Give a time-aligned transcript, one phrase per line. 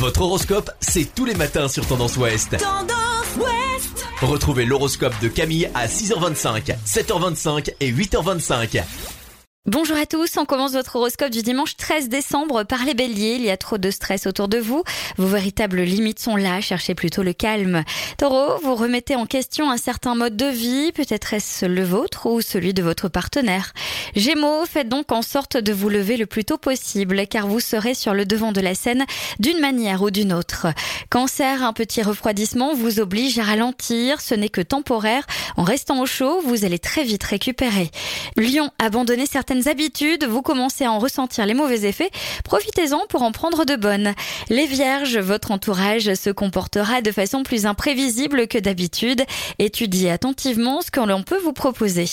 [0.00, 2.56] Votre horoscope, c'est tous les matins sur Tendance Ouest.
[2.56, 8.82] Tendance Ouest Retrouvez l'horoscope de Camille à 6h25, 7h25 et 8h25.
[9.66, 13.36] Bonjour à tous, on commence votre horoscope du dimanche 13 décembre par les béliers.
[13.38, 14.82] Il y a trop de stress autour de vous.
[15.18, 17.84] Vos véritables limites sont là, cherchez plutôt le calme.
[18.16, 22.40] Taureau, vous remettez en question un certain mode de vie, peut-être est-ce le vôtre ou
[22.40, 23.74] celui de votre partenaire.
[24.16, 27.94] Gémeaux, faites donc en sorte de vous lever le plus tôt possible car vous serez
[27.94, 29.04] sur le devant de la scène
[29.38, 30.66] d'une manière ou d'une autre.
[31.10, 35.26] Cancer, un petit refroidissement vous oblige à ralentir, ce n'est que temporaire.
[35.56, 37.90] En restant au chaud, vous allez très vite récupérer.
[38.36, 42.10] Lion, abandonnez certaines habitudes, vous commencez à en ressentir les mauvais effets,
[42.44, 44.14] profitez-en pour en prendre de bonnes.
[44.48, 49.22] Les vierges, votre entourage se comportera de façon plus imprévisible que d'habitude.
[49.58, 52.06] Étudiez attentivement ce que l'on peut vous proposer.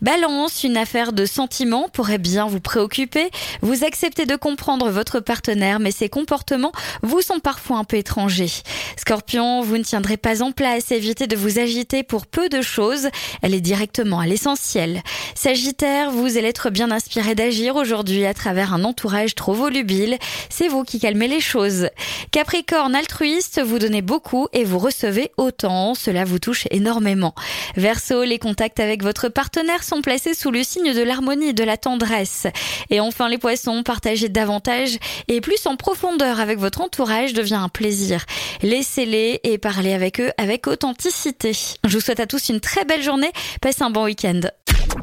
[0.00, 3.30] Balance, une affaire de sentiments pourrait bien vous préoccuper.
[3.60, 6.72] Vous acceptez de comprendre votre partenaire, mais ses comportements
[7.02, 8.50] vous sont parfois un peu étrangers.
[8.96, 13.08] Scorpion, vous ne tiendrez pas en place, évitez de vous agiter pour peu de choses.
[13.42, 15.02] Allez directement à l'essentiel.
[15.34, 20.18] Sagittaire, vous allez être bien inspiré d'agir aujourd'hui à travers un entourage trop volubile.
[20.48, 21.90] C'est vous qui calmez les choses.
[22.36, 25.94] Capricorne altruiste, vous donnez beaucoup et vous recevez autant.
[25.94, 27.34] Cela vous touche énormément.
[27.76, 31.64] Verseau, les contacts avec votre partenaire sont placés sous le signe de l'harmonie et de
[31.64, 32.46] la tendresse.
[32.90, 34.98] Et enfin les poissons, partagez davantage
[35.28, 38.26] et plus en profondeur avec votre entourage devient un plaisir.
[38.60, 41.52] Laissez-les et parlez avec eux avec authenticité.
[41.86, 43.32] Je vous souhaite à tous une très belle journée.
[43.62, 44.42] Passez un bon week-end.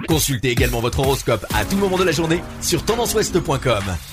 [0.08, 4.13] Consultez également votre horoscope à tout moment de la journée sur tendanceouest.com.